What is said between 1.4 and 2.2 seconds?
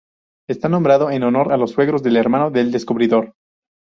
de los suegros del